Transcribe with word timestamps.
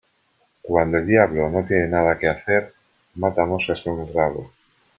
Cuando 0.63 0.97
el 0.97 1.05
diablo 1.05 1.47
no 1.51 1.63
tiene 1.63 1.87
nada 1.89 2.17
que 2.17 2.27
hacer 2.27 2.73
mata 3.13 3.45
moscas 3.45 3.81
con 3.83 3.99
el 3.99 4.11
rabo. 4.11 4.51